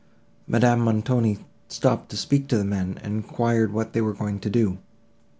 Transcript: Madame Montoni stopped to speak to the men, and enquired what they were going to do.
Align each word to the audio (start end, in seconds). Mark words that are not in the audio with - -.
Madame 0.47 0.79
Montoni 0.79 1.37
stopped 1.67 2.09
to 2.09 2.17
speak 2.17 2.47
to 2.47 2.57
the 2.57 2.65
men, 2.65 2.99
and 3.03 3.17
enquired 3.17 3.71
what 3.71 3.93
they 3.93 4.01
were 4.01 4.15
going 4.15 4.39
to 4.39 4.49
do. 4.49 4.79